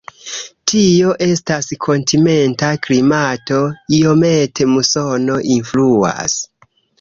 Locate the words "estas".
1.25-1.67